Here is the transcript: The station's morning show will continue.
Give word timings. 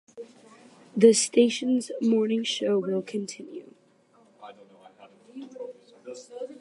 The 0.97 1.13
station's 1.13 1.91
morning 2.01 2.43
show 2.43 2.79
will 2.79 3.03
continue. 3.03 3.71